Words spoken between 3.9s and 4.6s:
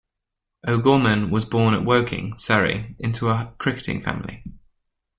family.